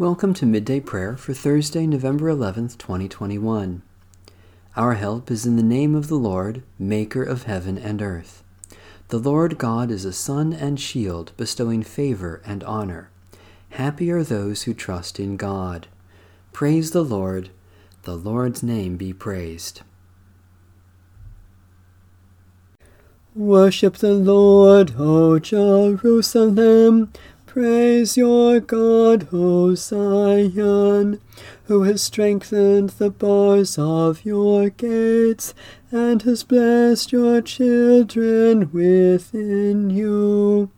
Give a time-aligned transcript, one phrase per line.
[0.00, 3.82] Welcome to Midday Prayer for Thursday, November 11th, 2021.
[4.74, 8.42] Our help is in the name of the Lord, Maker of heaven and earth.
[9.08, 13.10] The Lord God is a sun and shield, bestowing favor and honor.
[13.72, 15.86] Happy are those who trust in God.
[16.54, 17.50] Praise the Lord.
[18.04, 19.82] The Lord's name be praised.
[23.34, 27.12] Worship the Lord, O Jerusalem.
[27.52, 31.20] Praise your God, O Zion,
[31.64, 35.52] who has strengthened the bars of your gates,
[35.90, 40.70] and has blessed your children within you.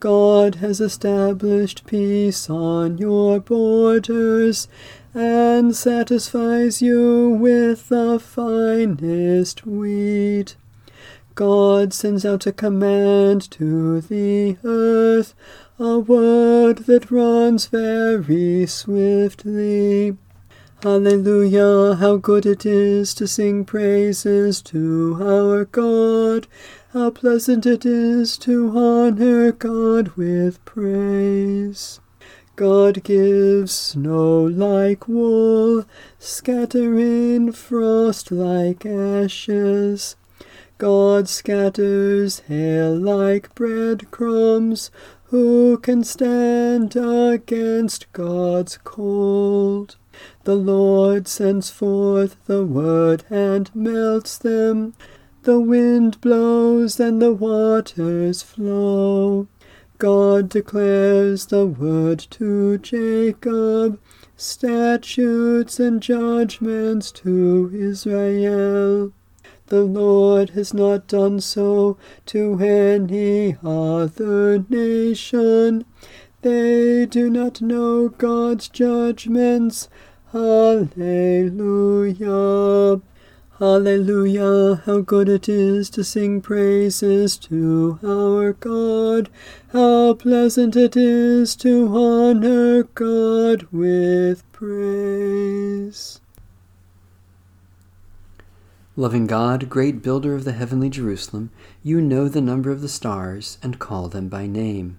[0.00, 4.66] God has established peace on your borders,
[5.12, 10.56] and satisfies you with the finest wheat.
[11.34, 15.34] God sends out a command to the earth,
[15.80, 20.16] a word that runs very swiftly.
[20.82, 26.46] Hallelujah, how good it is to sing praises to our God.
[26.92, 32.00] How pleasant it is to honor God with praise.
[32.54, 35.84] God gives snow like wool,
[36.20, 40.14] scattering frost like ashes.
[40.84, 44.90] God scatters hail like breadcrumbs.
[45.28, 49.96] Who can stand against God's cold?
[50.42, 54.92] The Lord sends forth the word and melts them.
[55.44, 59.48] The wind blows and the waters flow.
[59.96, 63.98] God declares the word to Jacob,
[64.36, 69.14] statutes and judgments to Israel.
[69.66, 75.86] The Lord has not done so to any other nation.
[76.42, 79.88] They do not know God's judgments.
[80.32, 80.90] Hallelujah.
[83.58, 89.30] Hallelujah, how good it is to sing praises to our God.
[89.72, 96.20] How pleasant it is to honor God with praise.
[98.96, 101.50] Loving God, great builder of the heavenly Jerusalem,
[101.82, 104.98] you know the number of the stars and call them by name.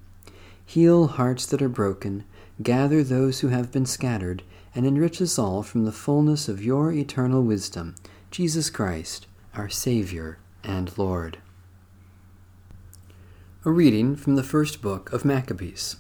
[0.66, 2.26] Heal hearts that are broken,
[2.62, 4.44] gather those who have been scattered,
[4.76, 7.96] and enrich us all from the fullness of your eternal wisdom,
[8.32, 11.38] Jesus Christ, our Savior and Lord.
[13.64, 15.96] A reading from the first book of Maccabees.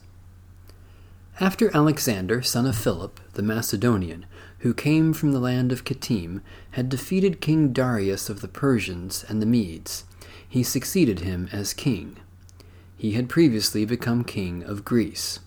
[1.37, 4.25] After Alexander, son of Philip, the Macedonian,
[4.59, 6.41] who came from the land of Kittim,
[6.71, 10.05] had defeated King Darius of the Persians and the Medes,
[10.47, 12.15] he succeeded him as king.
[12.95, 15.41] He had previously become king of Greece.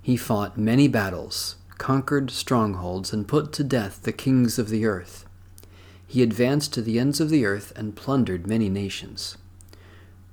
[0.00, 5.26] He fought many battles, conquered strongholds, and put to death the kings of the earth.
[6.06, 9.36] He advanced to the ends of the earth and plundered many nations.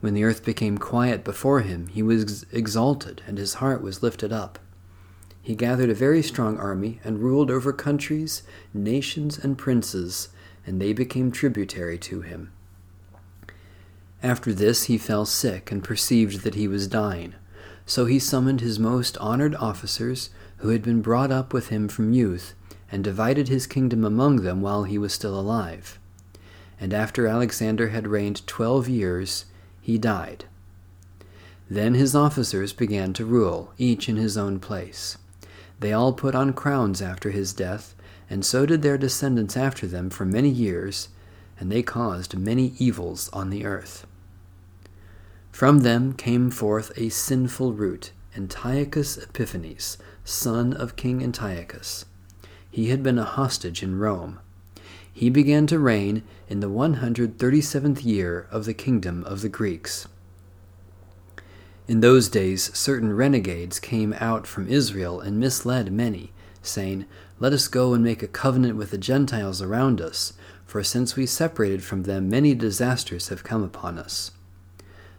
[0.01, 4.34] When the earth became quiet before him, he was exalted, and his heart was lifted
[4.34, 4.59] up.
[5.44, 10.29] He gathered a very strong army and ruled over countries, nations, and princes,
[10.66, 12.51] and they became tributary to him.
[14.23, 17.33] After this he fell sick and perceived that he was dying.
[17.85, 22.13] So he summoned his most honored officers, who had been brought up with him from
[22.13, 22.53] youth,
[22.91, 26.00] and divided his kingdom among them while he was still alive.
[26.79, 29.45] And after Alexander had reigned twelve years,
[29.81, 30.46] he died.
[31.69, 35.18] Then his officers began to rule, each in his own place.
[35.80, 37.96] They all put on crowns after his death,
[38.30, 41.09] and so did their descendants after them for many years,
[41.59, 44.06] and they caused many evils on the earth.
[45.52, 52.06] From them came forth a sinful root, Antiochus Epiphanes, son of King Antiochus.
[52.69, 54.40] He had been a hostage in Rome
[55.14, 60.08] he began to reign in the 137th year of the kingdom of the Greeks.
[61.88, 66.31] In those days, certain renegades came out from Israel and misled many,
[66.62, 67.06] saying,
[67.40, 70.34] Let us go and make a covenant with the Gentiles around us,
[70.66, 74.31] for since we separated from them, many disasters have come upon us.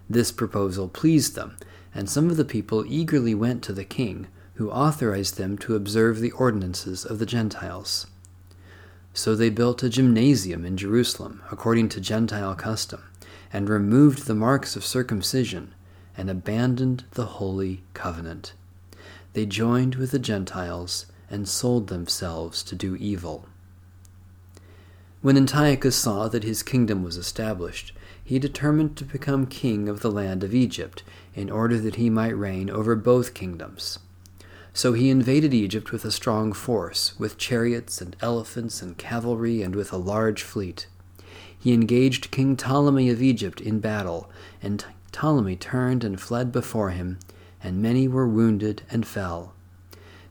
[0.08, 1.56] This proposal pleased them,
[1.94, 6.20] and some of the people eagerly went to the king, who authorized them to observe
[6.20, 8.06] the ordinances of the Gentiles.
[9.14, 13.02] So they built a gymnasium in Jerusalem, according to Gentile custom,
[13.52, 15.74] and removed the marks of circumcision,
[16.16, 18.54] and abandoned the holy covenant.
[19.34, 23.46] They joined with the Gentiles and sold themselves to do evil.
[25.22, 27.92] When Antiochus saw that his kingdom was established,
[28.24, 31.02] he determined to become king of the land of Egypt,
[31.34, 33.98] in order that he might reign over both kingdoms.
[34.74, 39.76] So he invaded Egypt with a strong force, with chariots and elephants and cavalry, and
[39.76, 40.86] with a large fleet.
[41.58, 44.30] He engaged King Ptolemy of Egypt in battle,
[44.62, 47.18] and Ptolemy turned and fled before him,
[47.62, 49.52] and many were wounded and fell.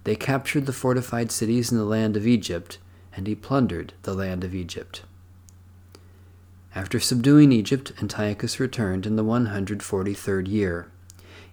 [0.04, 2.80] They captured the fortified cities in the land of Egypt,
[3.16, 5.04] and he plundered the land of Egypt.
[6.74, 10.88] After subduing Egypt, Antiochus returned in the 143rd year.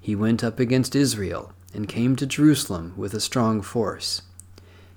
[0.00, 4.22] He went up against Israel and came to Jerusalem with a strong force.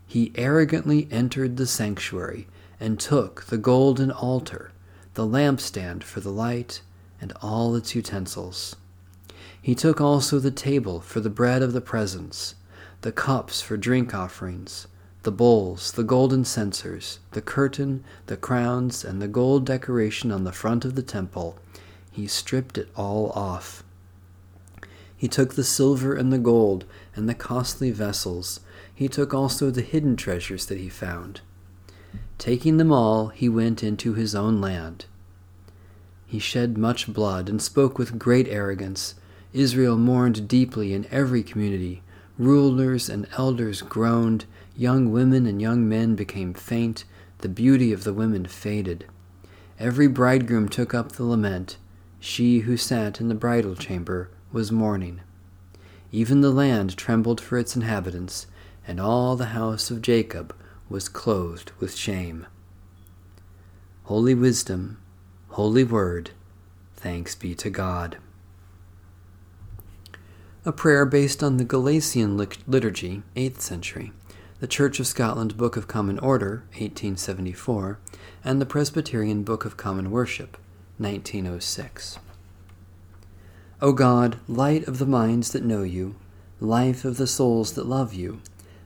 [0.07, 2.48] He arrogantly entered the sanctuary
[2.80, 4.72] and took the golden altar,
[5.13, 6.81] the lampstand for the light,
[7.22, 8.75] and all its utensils.
[9.62, 12.56] He took also the table for the bread of the presence,
[13.01, 14.88] the cups for drink offerings,
[15.22, 20.51] the bowls, the golden censers, the curtain, the crowns, and the gold decoration on the
[20.51, 21.60] front of the temple.
[22.12, 23.83] He stripped it all off.
[25.21, 26.83] He took the silver and the gold
[27.15, 28.59] and the costly vessels.
[28.91, 31.41] He took also the hidden treasures that he found.
[32.39, 35.06] Taking them all, he went into his own land.
[36.25, 39.13] He shed much blood and spoke with great arrogance.
[39.53, 42.01] Israel mourned deeply in every community.
[42.39, 44.45] Rulers and elders groaned.
[44.75, 47.03] Young women and young men became faint.
[47.41, 49.06] The beauty of the women faded.
[49.79, 51.77] Every bridegroom took up the lament.
[52.19, 55.21] She who sat in the bridal chamber was mourning.
[56.12, 58.48] Even the land trembled for its inhabitants,
[58.88, 60.53] and all the house of Jacob
[60.89, 62.45] was clothed with shame.
[64.03, 64.98] Holy wisdom,
[65.50, 66.31] Holy Word,
[66.95, 68.18] thanks be to God.
[70.65, 72.38] A prayer based on the Gelasian
[72.68, 74.12] liturgy, 8th century,
[74.59, 78.00] the Church of Scotland Book of Common Order, 1874,
[78.44, 80.57] and the Presbyterian Book of Common Worship,
[80.97, 82.19] 1906.
[83.81, 86.16] O God, light of the minds that know you,
[86.60, 88.42] life of the souls that love you,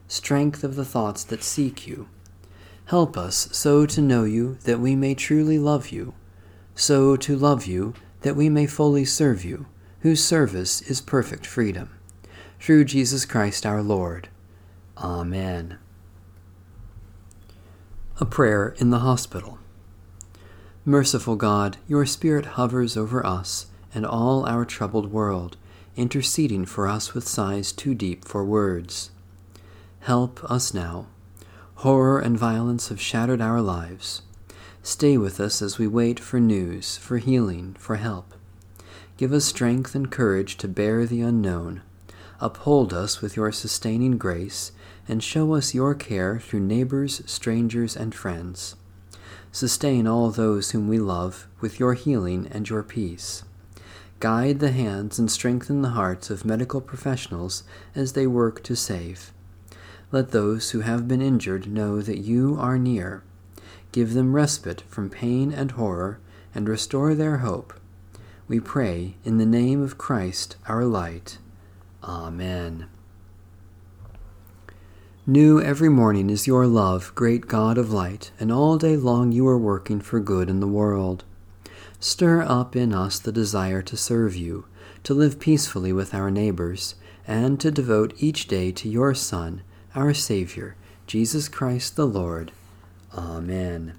[0.08, 2.08] strength of the thoughts that seek you,
[2.86, 6.14] help us so to know you that we may truly love you
[6.76, 9.66] so to love you, that we may fully serve you,
[10.02, 11.90] whose service is perfect freedom.
[12.60, 14.28] Through Jesus Christ our Lord.
[14.98, 15.78] Amen.
[18.20, 19.58] A prayer in the hospital.
[20.84, 25.58] Merciful God, your Spirit hovers over us and all our troubled world,
[25.96, 29.10] interceding for us with sighs too deep for words.
[30.02, 31.08] Help us now.
[31.76, 34.22] Horror and violence have shattered our lives.
[34.84, 38.36] Stay with us as we wait for news, for healing, for help.
[39.18, 41.82] Give us strength and courage to bear the unknown.
[42.40, 44.74] Uphold us with your sustaining grace,
[45.08, 48.76] and show us your care through neighbors, strangers, and friends.
[49.52, 53.44] Sustain all those whom we love with your healing and your peace.
[54.20, 57.64] Guide the hands and strengthen the hearts of medical professionals
[57.94, 59.32] as they work to save.
[60.12, 63.24] Let those who have been injured know that you are near
[63.96, 66.20] Give them respite from pain and horror,
[66.54, 67.74] and restore their hope.
[68.46, 71.38] We pray in the name of Christ our light.
[72.04, 72.88] Amen.
[75.26, 79.48] New every morning is your love, great God of light, and all day long you
[79.48, 81.24] are working for good in the world.
[82.00, 84.66] Stir up in us the desire to serve you,
[85.04, 86.96] to live peacefully with our neighbors,
[87.28, 89.62] and to devote each day to your Son,
[89.96, 90.76] our Savior,
[91.08, 92.52] Jesus Christ the Lord.
[93.14, 93.94] Amen.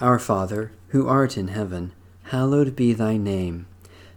[0.00, 1.92] Our Father, who art in heaven,
[2.24, 3.66] hallowed be thy name.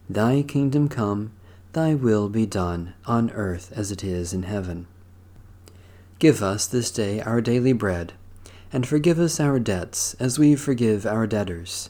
[0.10, 1.32] Thy kingdom come,
[1.74, 4.88] thy will be done, on earth as it is in heaven.
[6.18, 8.14] Give us this day our daily bread,
[8.74, 11.90] and forgive us our debts as we forgive our debtors.